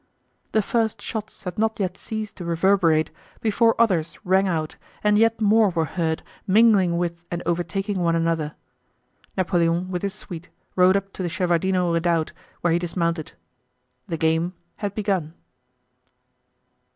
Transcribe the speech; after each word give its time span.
The 0.53 0.63
first 0.63 0.99
shots 0.99 1.43
had 1.43 1.59
not 1.59 1.79
yet 1.79 1.95
ceased 1.95 2.35
to 2.37 2.43
reverberate 2.43 3.11
before 3.39 3.79
others 3.79 4.17
rang 4.25 4.47
out 4.47 4.75
and 5.03 5.15
yet 5.15 5.39
more 5.39 5.69
were 5.69 5.85
heard 5.85 6.23
mingling 6.47 6.97
with 6.97 7.23
and 7.29 7.43
overtaking 7.45 7.99
one 7.99 8.15
another. 8.15 8.55
Napoleon 9.37 9.91
with 9.91 10.01
his 10.01 10.15
suite 10.15 10.49
rode 10.75 10.97
up 10.97 11.13
to 11.13 11.21
the 11.21 11.29
Shevárdino 11.29 11.93
Redoubt 11.93 12.33
where 12.61 12.73
he 12.73 12.79
dismounted. 12.79 13.33
The 14.07 14.17
game 14.17 14.53
had 14.77 14.95
begun. 14.95 15.35